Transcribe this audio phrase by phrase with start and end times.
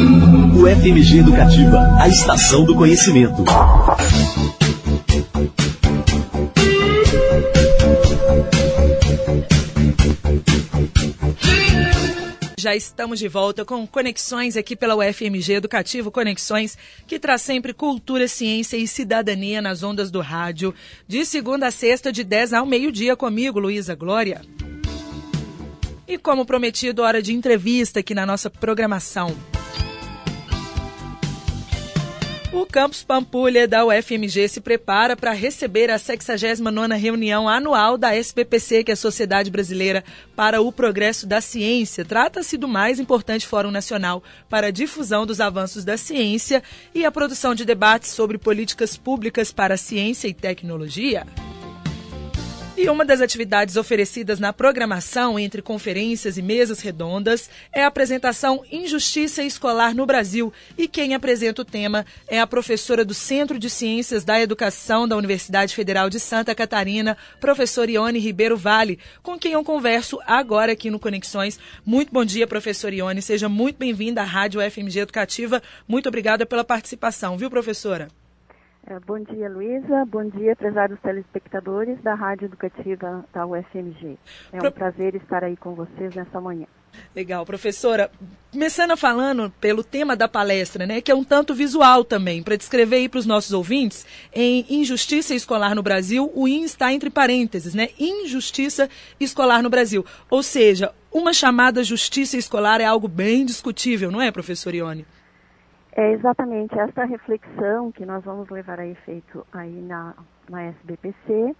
[0.00, 3.44] O FMG Educativa, a estação do conhecimento.
[12.58, 18.26] Já estamos de volta com conexões aqui pela UFMG Educativo Conexões, que traz sempre cultura,
[18.26, 20.74] ciência e cidadania nas ondas do rádio,
[21.06, 24.40] de segunda a sexta, de 10 ao meio-dia, comigo, Luísa Glória.
[26.08, 29.36] E como prometido, hora de entrevista aqui na nossa programação.
[32.52, 38.82] O Campus Pampulha da UFMG se prepara para receber a 69ª reunião anual da SPPC,
[38.82, 40.02] que é a Sociedade Brasileira
[40.34, 42.04] para o Progresso da Ciência.
[42.04, 46.60] Trata-se do mais importante fórum nacional para a difusão dos avanços da ciência
[46.92, 51.24] e a produção de debates sobre políticas públicas para ciência e tecnologia.
[52.82, 58.64] E uma das atividades oferecidas na programação entre conferências e mesas redondas é a apresentação
[58.72, 60.50] Injustiça Escolar no Brasil.
[60.78, 65.14] E quem apresenta o tema é a professora do Centro de Ciências da Educação da
[65.14, 70.88] Universidade Federal de Santa Catarina, professora Ione Ribeiro Vale, com quem eu converso agora aqui
[70.88, 71.60] no Conexões.
[71.84, 73.20] Muito bom dia, professora Ione.
[73.20, 75.62] Seja muito bem-vinda à Rádio FMG Educativa.
[75.86, 78.08] Muito obrigada pela participação, viu, professora?
[78.86, 80.04] É, bom dia, Luísa.
[80.06, 84.18] Bom dia, prezados telespectadores da Rádio Educativa da UFMG.
[84.52, 84.72] É um Pro...
[84.72, 86.66] prazer estar aí com vocês nessa manhã.
[87.14, 88.10] Legal, professora.
[88.50, 92.96] Começando falando pelo tema da palestra, né, que é um tanto visual também, para descrever
[92.96, 97.74] aí para os nossos ouvintes, em Injustiça Escolar no Brasil, o IN está entre parênteses,
[97.74, 97.90] né?
[97.98, 98.88] Injustiça
[99.20, 100.04] Escolar no Brasil.
[100.28, 105.06] Ou seja, uma chamada justiça escolar é algo bem discutível, não é, professor Ione?
[105.92, 110.14] É exatamente essa reflexão que nós vamos levar a efeito aí na,
[110.48, 111.56] na SBPC,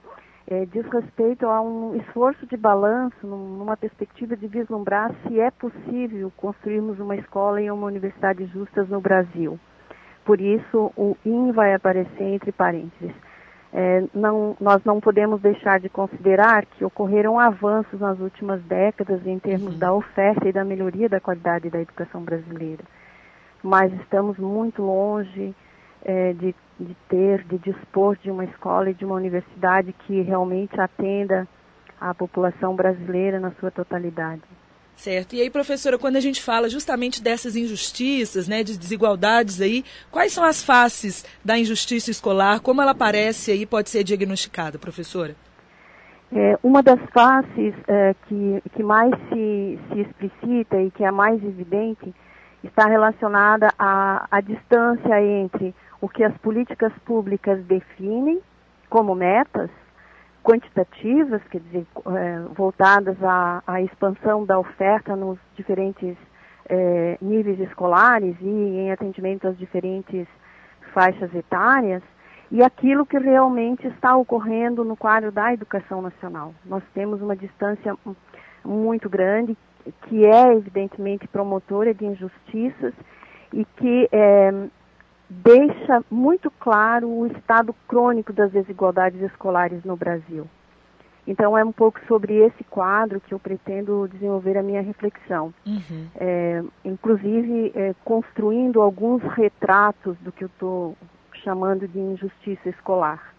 [0.47, 6.33] é, diz respeito a um esforço de balanço, numa perspectiva de vislumbrar se é possível
[6.36, 9.58] construirmos uma escola e uma universidade justas no Brasil.
[10.25, 13.14] Por isso, o IN vai aparecer entre parênteses.
[13.73, 19.39] É, não, nós não podemos deixar de considerar que ocorreram avanços nas últimas décadas em
[19.39, 19.79] termos uhum.
[19.79, 22.83] da oferta e da melhoria da qualidade da educação brasileira
[23.63, 25.55] mas estamos muito longe
[26.03, 30.81] é, de, de ter, de dispor de uma escola e de uma universidade que realmente
[30.81, 31.47] atenda
[32.01, 34.43] a população brasileira na sua totalidade.
[34.97, 35.35] Certo.
[35.35, 40.33] E aí, professora, quando a gente fala justamente dessas injustiças, né, de desigualdades aí, quais
[40.33, 42.61] são as faces da injustiça escolar?
[42.61, 45.35] Como ela aparece aí, pode ser diagnosticada, professora?
[46.33, 51.13] É, uma das faces é, que, que mais se, se explicita e que é a
[51.13, 52.15] mais evidente
[52.63, 58.41] está relacionada à, à distância entre o que as políticas públicas definem
[58.89, 59.71] como metas
[60.43, 66.17] quantitativas, quer dizer, é, voltadas à, à, expansão da oferta nos diferentes
[66.69, 70.27] é, níveis escolares e em atendimento às diferentes
[70.95, 72.03] faixas etárias,
[72.51, 76.53] e aquilo que realmente está ocorrendo no quadro da educação nacional.
[76.65, 77.97] Nós temos uma distância
[78.65, 79.57] muito grande
[80.02, 82.95] que é evidentemente promotora de injustiças
[83.52, 84.52] e que é,
[85.29, 90.46] deixa muito claro o estado crônico das desigualdades escolares no Brasil.
[91.27, 96.07] Então é um pouco sobre esse quadro que eu pretendo desenvolver a minha reflexão, uhum.
[96.17, 100.97] é, inclusive é, construindo alguns retratos do que eu estou
[101.45, 103.35] chamando de injustiça escolar.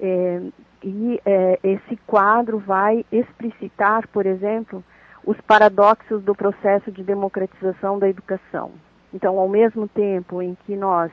[0.00, 0.42] É,
[0.84, 4.84] e é, esse quadro vai explicitar, por exemplo,
[5.24, 8.72] os paradoxos do processo de democratização da educação.
[9.14, 11.12] Então, ao mesmo tempo em que nós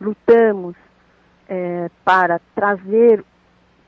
[0.00, 0.74] lutamos
[1.48, 3.24] é, para trazer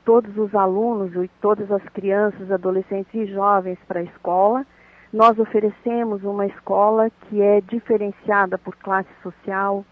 [0.05, 4.65] todos os alunos e todas as crianças, adolescentes e jovens para a escola,
[5.13, 9.85] nós oferecemos uma escola que é diferenciada por classe social,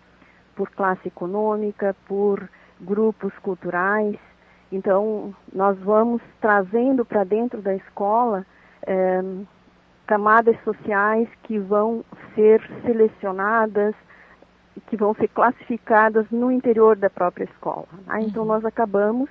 [0.55, 2.49] por classe econômica, por
[2.81, 4.17] grupos culturais.
[4.71, 8.47] Então, nós vamos trazendo para dentro da escola
[8.87, 9.23] é,
[10.07, 12.05] camadas sociais que vão
[12.35, 13.95] ser selecionadas,
[14.89, 17.89] que vão ser classificadas no interior da própria escola.
[18.07, 18.21] Né?
[18.23, 18.49] Então uhum.
[18.49, 19.29] nós acabamos,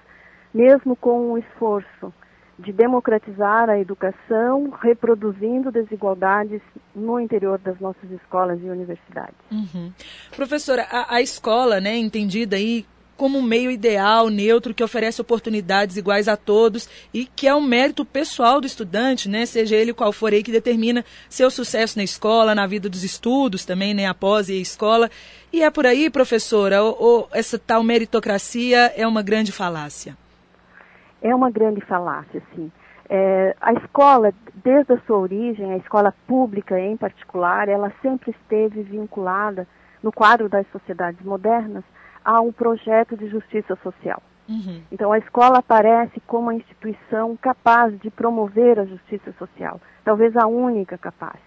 [0.54, 2.14] mesmo com o esforço
[2.58, 6.62] de democratizar a educação, reproduzindo desigualdades
[6.96, 9.36] no interior das nossas escolas e universidades.
[9.52, 9.92] Uhum.
[10.36, 15.98] Professora, a, a, escola, né, entendida aí como um meio ideal, neutro, que oferece oportunidades
[15.98, 19.46] iguais a todos e que é um mérito pessoal do estudante, né?
[19.46, 23.66] Seja ele qual for aí que determina seu sucesso na escola, na vida dos estudos
[23.66, 24.08] também, né?
[24.08, 25.10] Após a escola.
[25.52, 30.18] E é por aí, professora, ou, ou essa tal meritocracia é uma grande falácia?
[31.22, 32.72] É uma grande falácia, sim.
[33.10, 38.82] É, a escola, desde a sua origem, a escola pública em particular, ela sempre esteve
[38.82, 39.68] vinculada,
[40.02, 41.84] no quadro das sociedades modernas,
[42.24, 44.22] a um projeto de justiça social.
[44.48, 44.82] Uhum.
[44.92, 50.48] Então, a escola aparece como uma instituição capaz de promover a justiça social, talvez a
[50.48, 51.40] única capaz.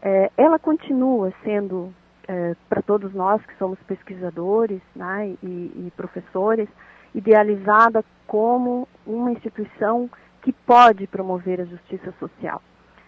[0.00, 1.92] É, ela continua sendo,
[2.28, 6.68] é, para todos nós que somos pesquisadores né, e, e professores,
[7.14, 10.08] idealizada como uma instituição
[10.42, 12.62] que pode promover a justiça social.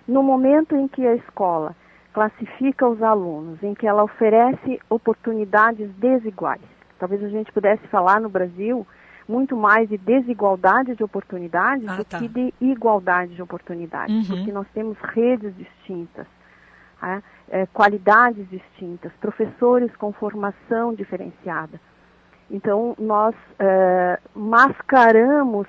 [0.09, 1.77] No momento em que a escola
[2.13, 8.29] classifica os alunos, em que ela oferece oportunidades desiguais, talvez a gente pudesse falar no
[8.29, 8.87] Brasil
[9.27, 12.19] muito mais de desigualdade de oportunidades ah, do tá.
[12.19, 14.37] que de igualdade de oportunidades, uhum.
[14.37, 16.27] porque nós temos redes distintas,
[17.03, 21.81] é, é, qualidades distintas, professores com formação diferenciada.
[22.51, 25.69] Então, nós é, mascaramos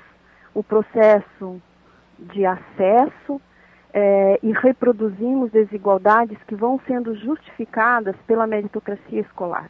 [0.53, 1.61] o processo
[2.17, 3.39] de acesso
[3.93, 9.69] é, e reproduzimos desigualdades que vão sendo justificadas pela meritocracia escolar.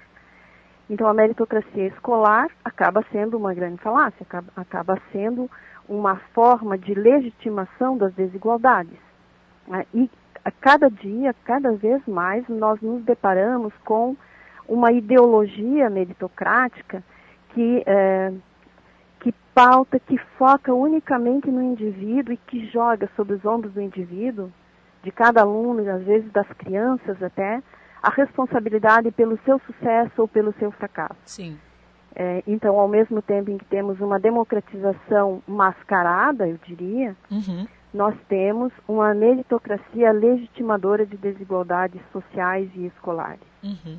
[0.91, 4.27] Então, a meritocracia escolar acaba sendo uma grande falácia,
[4.57, 5.49] acaba, sendo
[5.87, 8.99] uma forma de legitimação das desigualdades.
[9.69, 9.85] Né?
[9.93, 10.11] E
[10.43, 14.17] a cada dia, cada vez mais, nós nos deparamos com
[14.67, 17.01] uma ideologia meritocrática
[17.53, 18.33] que, é,
[19.21, 24.51] que pauta, que foca unicamente no indivíduo e que joga sobre os ombros do indivíduo,
[25.03, 27.63] de cada aluno, às vezes das crianças até,
[28.01, 31.19] a responsabilidade pelo seu sucesso ou pelo seu fracasso.
[31.25, 31.57] Sim.
[32.15, 37.65] É, então, ao mesmo tempo em que temos uma democratização mascarada, eu diria, uhum.
[37.93, 43.39] nós temos uma meritocracia legitimadora de desigualdades sociais e escolares.
[43.63, 43.97] Uhum.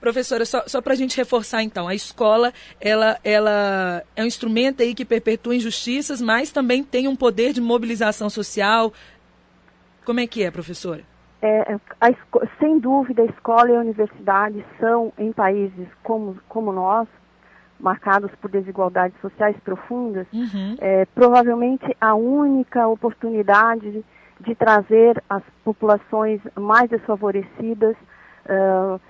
[0.00, 4.82] Professora, só, só para a gente reforçar então, a escola ela, ela é um instrumento
[4.82, 8.94] aí que perpetua injustiças, mas também tem um poder de mobilização social.
[10.04, 11.09] Como é que é, professora?
[11.42, 12.12] É, a,
[12.58, 17.08] sem dúvida, a escola e a universidade são, em países como, como nós,
[17.78, 20.76] marcados por desigualdades sociais profundas, uhum.
[20.80, 24.04] é, provavelmente a única oportunidade de,
[24.40, 27.96] de trazer as populações mais desfavorecidas
[28.44, 29.00] uh,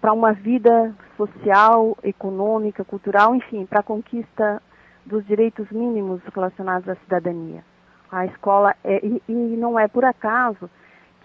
[0.00, 4.60] para uma vida social, econômica, cultural, enfim, para a conquista
[5.04, 7.64] dos direitos mínimos relacionados à cidadania.
[8.10, 10.68] A escola, é, e, e não é por acaso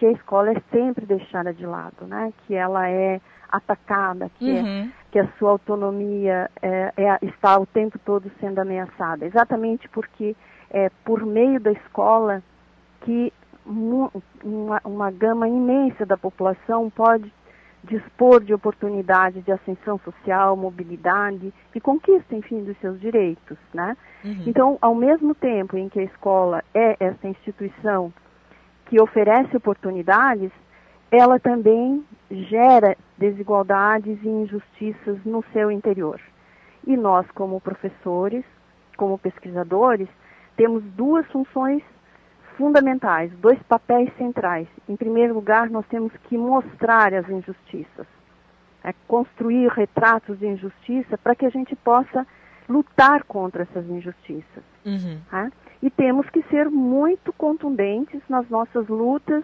[0.02, 2.34] que a escola é sempre deixada de lado, né?
[2.48, 4.86] Que ela é atacada, que, é, uhum.
[4.86, 9.28] é, que a sua autonomia é, é, está o tempo todo sendo ameaçada.
[9.28, 10.36] Exatamente porque
[10.72, 12.42] é por meio da escola
[13.02, 13.32] que
[13.64, 17.32] uma, uma gama imensa da população pode
[17.84, 23.96] dispor de oportunidade de ascensão social, mobilidade e conquista, enfim, dos seus direitos, né?
[24.26, 24.44] Uhum.
[24.48, 28.12] Então, ao mesmo tempo em que a escola é essa instituição
[28.92, 30.52] que oferece oportunidades,
[31.10, 36.20] ela também gera desigualdades e injustiças no seu interior.
[36.86, 38.44] E nós, como professores,
[38.98, 40.10] como pesquisadores,
[40.58, 41.82] temos duas funções
[42.58, 44.68] fundamentais, dois papéis centrais.
[44.90, 48.08] Em primeiro lugar, nós temos que mostrar as injustiças,
[48.84, 52.28] é, construir retratos de injustiça para que a gente possa
[52.68, 54.64] lutar contra essas injustiças.
[54.86, 55.18] Uhum.
[55.32, 55.50] É?
[55.82, 59.44] E temos que ser muito contundentes nas nossas lutas,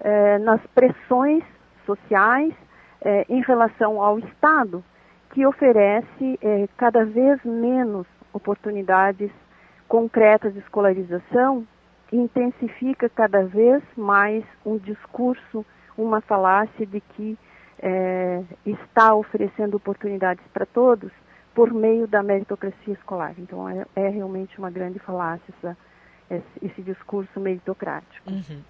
[0.00, 1.44] eh, nas pressões
[1.84, 2.54] sociais
[3.02, 4.82] eh, em relação ao Estado,
[5.30, 9.30] que oferece eh, cada vez menos oportunidades
[9.86, 11.66] concretas de escolarização
[12.10, 15.64] e intensifica cada vez mais um discurso,
[15.96, 17.38] uma falácia de que
[18.64, 21.12] está oferecendo oportunidades para todos,
[21.54, 23.34] por meio da meritocracia escolar.
[23.38, 25.76] Então, é, é realmente uma grande falácia essa,
[26.30, 28.30] esse, esse, discurso meritocrático.
[28.30, 28.62] Uhum.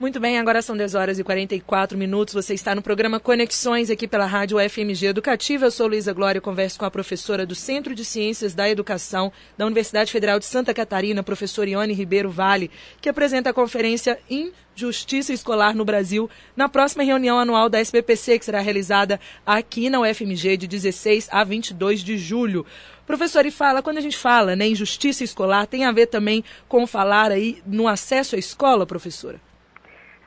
[0.00, 2.32] Muito bem, agora são 10 horas e 44 minutos.
[2.32, 5.66] Você está no programa Conexões aqui pela Rádio FMG Educativa.
[5.66, 9.66] Eu sou Luísa Glória, converso com a professora do Centro de Ciências da Educação da
[9.66, 15.74] Universidade Federal de Santa Catarina, professora Ione Ribeiro Vale, que apresenta a conferência Injustiça Escolar
[15.74, 20.68] no Brasil na próxima reunião anual da SBPC, que será realizada aqui na UFMG de
[20.68, 22.64] 16 a 22 de julho.
[23.04, 26.86] Professor, e fala, quando a gente fala né, injustiça escolar, tem a ver também com
[26.86, 29.47] falar aí no acesso à escola, professora?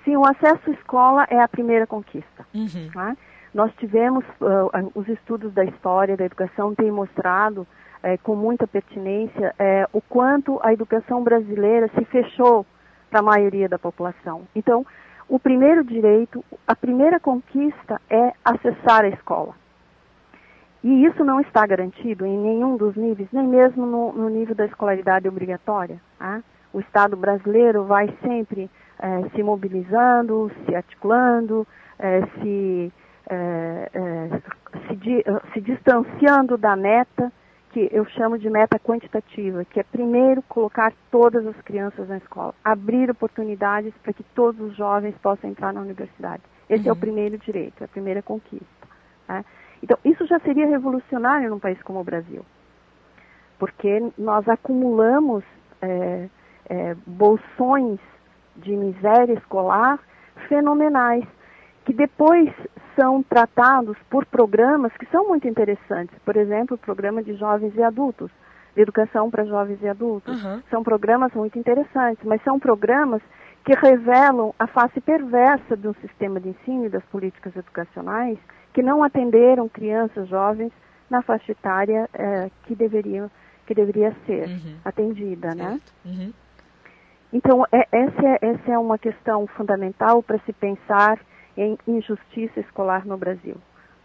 [0.04, 2.46] Sim, o acesso à escola é a primeira conquista.
[2.54, 2.90] Uhum.
[2.94, 3.18] Né?
[3.54, 9.54] Nós tivemos, uh, os estudos da história da educação têm mostrado uh, com muita pertinência
[9.60, 12.66] uh, o quanto a educação brasileira se fechou
[13.10, 14.44] para a maioria da população.
[14.56, 14.86] Então,
[15.28, 19.54] o primeiro direito, a primeira conquista é acessar a escola.
[20.84, 24.66] E isso não está garantido em nenhum dos níveis, nem mesmo no, no nível da
[24.66, 26.02] escolaridade obrigatória.
[26.18, 26.42] Tá?
[26.74, 28.70] o Estado brasileiro vai sempre
[29.02, 31.68] é, se mobilizando, se articulando,
[32.00, 32.94] é, se,
[34.88, 37.32] se, se distanciando da meta
[37.72, 42.54] que eu chamo de meta quantitativa, que é primeiro colocar todas as crianças na escola,
[42.64, 46.44] abrir oportunidades para que todos os jovens possam entrar na universidade.
[46.70, 46.90] Esse uhum.
[46.90, 47.00] é o uhum.
[47.00, 48.88] primeiro direito, é a primeira conquista.
[49.28, 49.46] Né?
[49.82, 52.46] Então, isso já seria revolucionário num país como o Brasil,
[53.58, 55.44] porque nós acumulamos
[55.82, 56.28] é,
[56.70, 58.00] é, bolsões
[58.62, 60.00] de miséria escolar
[60.48, 61.26] fenomenais,
[61.86, 62.50] que depois
[62.96, 66.18] são tratados por programas que são muito interessantes.
[66.26, 68.32] Por exemplo, o programa de jovens e adultos,
[68.76, 70.44] de educação para jovens e adultos.
[70.44, 70.62] Uhum.
[70.70, 73.22] São programas muito interessantes, mas são programas
[73.64, 78.38] que revelam a face perversa do sistema de ensino e das políticas educacionais
[78.74, 80.72] que não atenderam crianças jovens
[81.10, 83.30] na faixa etária é, que, deveriam,
[83.68, 84.76] que deveria ser uhum.
[84.84, 85.80] atendida, né?
[86.06, 86.32] Uhum.
[87.34, 91.20] Então, é, essa, é, essa é uma questão fundamental para se pensar
[91.56, 93.56] em injustiça escolar no Brasil.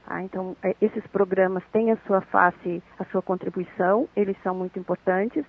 [0.06, 4.78] Ah, então, é, esses programas têm a sua face, a sua contribuição, eles são muito
[4.78, 5.44] importantes,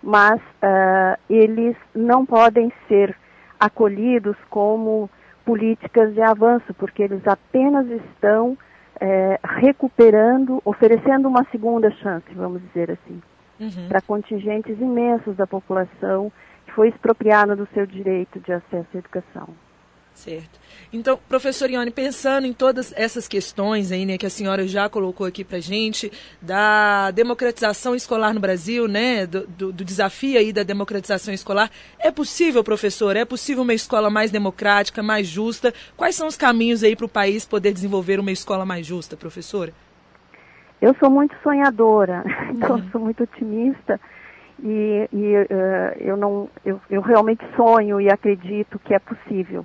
[0.00, 3.16] mas uh, eles não podem ser
[3.58, 5.10] acolhidos como
[5.44, 8.56] políticas de avanço, porque eles apenas estão
[9.00, 13.20] é, recuperando, oferecendo uma segunda chance, vamos dizer assim,
[13.58, 13.88] uhum.
[13.88, 16.30] para contingentes imensos da população
[16.78, 19.48] foi expropriada do seu direito de acesso à educação.
[20.14, 20.60] Certo.
[20.92, 25.26] Então, professor Ione, pensando em todas essas questões aí, né, que a senhora já colocou
[25.26, 30.62] aqui para gente, da democratização escolar no Brasil, né, do, do, do, desafio aí da
[30.62, 31.68] democratização escolar,
[31.98, 35.74] é possível, professor, é possível uma escola mais democrática, mais justa?
[35.96, 39.72] Quais são os caminhos aí para o país poder desenvolver uma escola mais justa, professora?
[40.80, 42.22] Eu sou muito sonhadora,
[42.54, 42.90] então uhum.
[42.92, 44.00] sou muito otimista
[44.62, 49.64] e, e uh, eu não, eu, eu realmente sonho e acredito que é possível.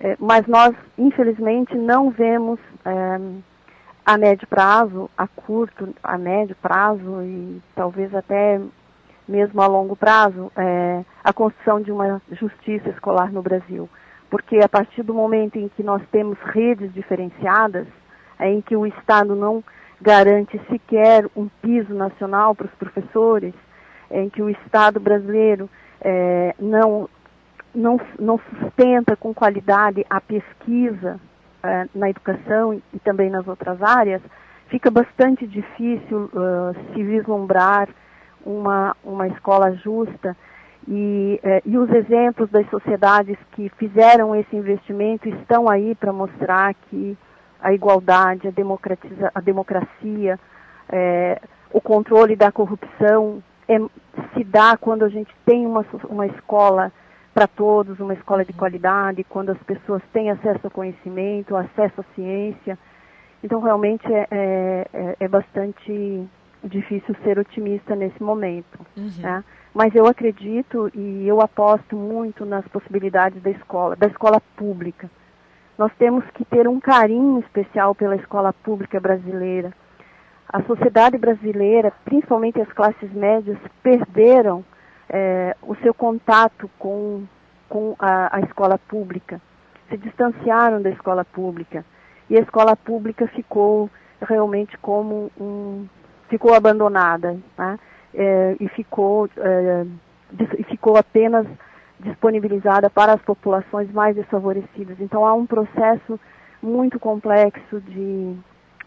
[0.00, 3.20] É, mas nós, infelizmente, não vemos é,
[4.06, 8.60] a médio prazo, a curto, a médio prazo e talvez até
[9.28, 13.88] mesmo a longo prazo, é, a construção de uma justiça escolar no Brasil.
[14.30, 17.86] Porque a partir do momento em que nós temos redes diferenciadas,
[18.40, 19.62] em que o Estado não
[20.00, 23.52] garante sequer um piso nacional para os professores,
[24.10, 25.68] em que o Estado brasileiro
[26.00, 27.08] é, não
[27.74, 31.20] não, não sustenta com qualidade a pesquisa
[31.62, 34.22] é, na educação e também nas outras áreas,
[34.68, 37.88] fica bastante difícil uh, se vislumbrar
[38.44, 40.36] uma, uma escola justa.
[40.86, 46.74] E, uh, e os exemplos das sociedades que fizeram esse investimento estão aí para mostrar
[46.74, 47.16] que
[47.60, 50.38] a igualdade, a, democratiza, a democracia,
[50.88, 51.40] é,
[51.72, 53.78] o controle da corrupção é,
[54.34, 56.92] se dá quando a gente tem uma, uma escola
[57.34, 62.04] para todos, uma escola de qualidade, quando as pessoas têm acesso ao conhecimento, acesso à
[62.14, 62.78] ciência.
[63.44, 66.26] Então, realmente é, é, é, é bastante
[66.64, 68.80] difícil ser otimista nesse momento.
[68.96, 69.10] Uhum.
[69.20, 69.44] Né?
[69.72, 75.08] Mas eu acredito e eu aposto muito nas possibilidades da escola, da escola pública.
[75.76, 79.72] Nós temos que ter um carinho especial pela escola pública brasileira.
[80.50, 84.64] A sociedade brasileira, principalmente as classes médias, perderam
[85.08, 87.24] é, o seu contato com,
[87.68, 89.40] com a, a escola pública,
[89.90, 91.84] se distanciaram da escola pública.
[92.30, 93.90] E a escola pública ficou
[94.20, 95.86] realmente como um
[96.28, 97.78] ficou abandonada né?
[98.12, 99.86] é, e ficou é,
[100.58, 101.46] e ficou apenas
[102.00, 105.00] disponibilizada para as populações mais desfavorecidas.
[105.00, 106.20] Então há um processo
[106.62, 108.36] muito complexo de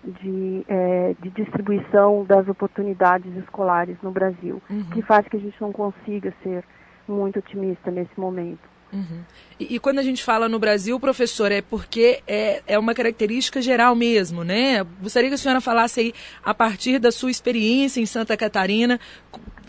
[0.03, 4.85] de, é, de distribuição das oportunidades escolares no Brasil, uhum.
[4.91, 6.63] que faz que a gente não consiga ser
[7.07, 8.71] muito otimista nesse momento.
[8.93, 9.23] Uhum.
[9.59, 13.61] E, e, quando a gente fala no Brasil, professor, é porque é, é uma característica
[13.61, 14.83] geral mesmo, né?
[15.01, 18.99] Gostaria que a senhora falasse aí, a partir da sua experiência em Santa Catarina,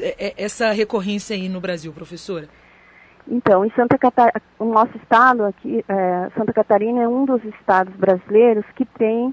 [0.00, 2.48] é, é, essa recorrência aí no Brasil, professora.
[3.28, 7.94] Então, em Santa Catarina, o nosso estado aqui, é, Santa Catarina é um dos estados
[7.94, 9.32] brasileiros que tem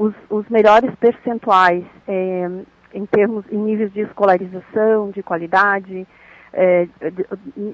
[0.00, 2.48] os, os melhores percentuais é,
[2.94, 6.06] em termos, em níveis de escolarização, de qualidade,
[6.54, 7.26] é, de,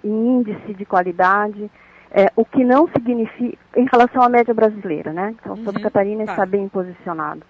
[0.04, 1.70] em índice de qualidade,
[2.10, 5.36] é, o que não significa, em relação à média brasileira, né?
[5.40, 6.32] Então, uhum, Santa Catarina tá.
[6.32, 7.42] está bem posicionado.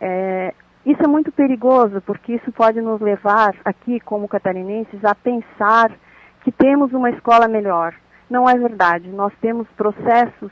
[0.00, 0.52] É,
[0.84, 5.92] isso é muito perigoso, porque isso pode nos levar, aqui como catarinenses, a pensar
[6.42, 7.94] que temos uma escola melhor.
[8.28, 9.08] Não é verdade.
[9.10, 10.50] Nós temos processos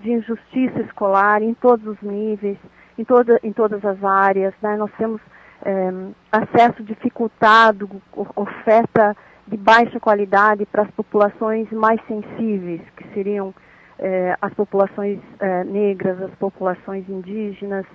[0.00, 2.58] de injustiça escolar em todos os níveis,
[2.98, 4.54] em, toda, em todas as áreas.
[4.62, 4.76] Né?
[4.76, 5.20] Nós temos
[5.64, 5.92] é,
[6.30, 7.88] acesso dificultado,
[8.36, 13.52] oferta de baixa qualidade para as populações mais sensíveis, que seriam
[13.98, 17.86] eh, as populações eh, negras, as populações indígenas,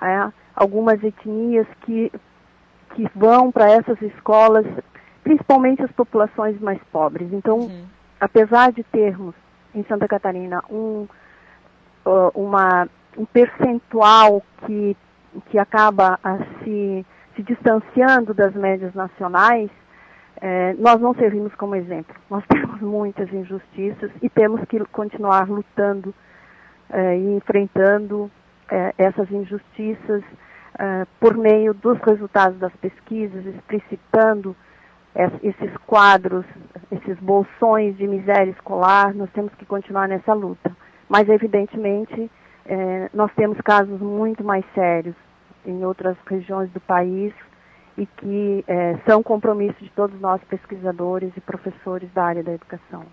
[0.00, 2.10] é, algumas etnias que,
[2.94, 4.64] que vão para essas escolas,
[5.22, 7.30] principalmente as populações mais pobres.
[7.32, 7.84] Então, uhum.
[8.20, 9.34] apesar de termos
[9.74, 11.06] em Santa Catarina um,
[12.34, 14.96] uma, um percentual que,
[15.50, 16.18] que acaba
[16.62, 19.70] se, se distanciando das médias nacionais,
[20.40, 22.14] é, nós não servimos como exemplo.
[22.30, 26.14] Nós temos muitas injustiças e temos que continuar lutando
[26.88, 28.30] é, e enfrentando
[28.70, 30.22] é, essas injustiças
[30.78, 34.56] é, por meio dos resultados das pesquisas, explicitando
[35.42, 36.46] esses quadros,
[36.90, 39.12] esses bolsões de miséria escolar.
[39.12, 40.70] Nós temos que continuar nessa luta.
[41.08, 42.30] Mas, evidentemente,
[42.66, 45.14] é, nós temos casos muito mais sérios
[45.64, 47.32] em outras regiões do país
[47.96, 53.04] e que é, são compromissos de todos nós pesquisadores e professores da área da educação.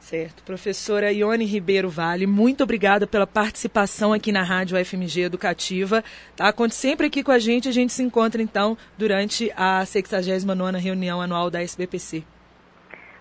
[0.00, 0.42] Certo.
[0.44, 6.02] Professora Ione Ribeiro Vale, muito obrigada pela participação aqui na Rádio FMG Educativa.
[6.34, 6.50] Tá?
[6.54, 7.68] Conte sempre aqui com a gente.
[7.68, 12.24] A gente se encontra, então, durante a 69ª reunião anual da SBPC.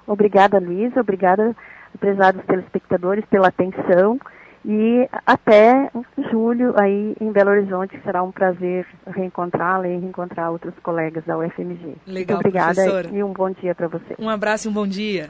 [0.08, 1.02] Obrigada, Luísa.
[1.02, 1.54] Obrigada,
[2.00, 4.18] prezados telespectadores, pela atenção.
[4.66, 5.90] E até
[6.32, 11.96] julho aí em Belo Horizonte, será um prazer reencontrá-la e reencontrar outros colegas da UFMG.
[12.06, 13.10] Legal, Muito obrigada professora.
[13.12, 14.16] e um bom dia para você.
[14.20, 15.30] Um abraço e um bom dia.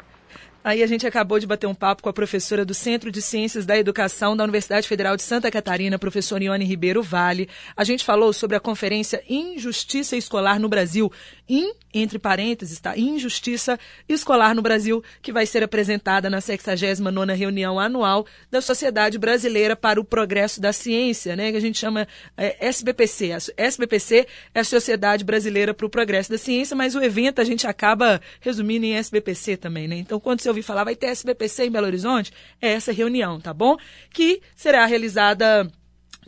[0.61, 3.65] Aí a gente acabou de bater um papo com a professora do Centro de Ciências
[3.65, 7.47] da Educação da Universidade Federal de Santa Catarina, professora Ione Ribeiro Vale.
[7.77, 11.09] A gente falou sobre a conferência Injustiça Escolar no Brasil,
[11.49, 12.95] in, entre parênteses, tá?
[12.95, 19.75] Injustiça Escolar no Brasil, que vai ser apresentada na 69ª reunião anual da Sociedade Brasileira
[19.75, 21.51] para o Progresso da Ciência, né?
[21.51, 23.33] Que a gente chama é, SBPC.
[23.33, 27.43] A SBPC é a Sociedade Brasileira para o Progresso da Ciência, mas o evento a
[27.43, 29.95] gente acaba resumindo em SBPC também, né?
[29.95, 33.53] Então, quando você ouvir falar, vai ter SBPC em Belo Horizonte, é essa reunião, tá
[33.53, 33.75] bom?
[34.13, 35.69] Que será realizada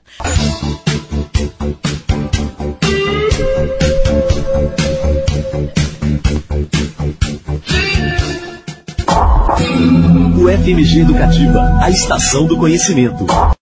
[10.48, 13.26] FMG Educativa, a estação do conhecimento.